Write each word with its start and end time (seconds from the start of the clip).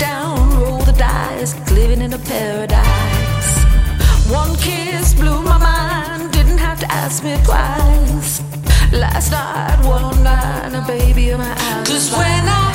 down, 0.00 0.58
roll 0.58 0.78
the 0.78 0.92
dice, 0.92 1.52
living 1.70 2.00
in 2.00 2.12
a 2.14 2.18
paradise. 2.18 3.50
One 4.30 4.56
kiss 4.56 5.14
blew 5.14 5.42
my 5.42 5.58
mind, 5.58 6.32
didn't 6.32 6.58
have 6.58 6.80
to 6.80 6.90
ask 6.90 7.22
me 7.22 7.36
twice. 7.44 8.42
Last 8.92 9.30
night, 9.30 9.78
one 9.84 10.22
night, 10.24 10.72
a 10.74 10.82
baby 10.86 11.30
in 11.30 11.38
my 11.38 11.52
eyes. 11.68 11.86
Cause 11.86 12.10
when 12.10 12.44
I 12.48 12.69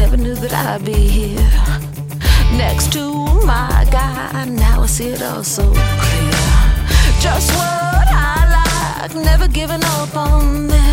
never 0.00 0.16
knew 0.16 0.34
that 0.36 0.52
I'd 0.52 0.84
be 0.84 0.92
here 1.18 1.50
next 2.56 2.92
to 2.92 3.04
my 3.44 3.86
guy. 3.90 4.44
Now 4.44 4.82
I 4.82 4.86
see 4.86 5.08
it 5.08 5.22
all 5.22 5.42
so 5.42 5.64
clear. 5.72 6.32
Just 7.20 7.50
what 7.58 8.06
I 8.08 8.36
like, 8.58 9.14
never 9.14 9.48
giving 9.48 9.82
up 9.84 10.16
on 10.16 10.68
this. 10.68 10.87